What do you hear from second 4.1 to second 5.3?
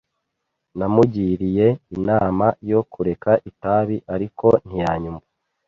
ariko ntiyanyumva.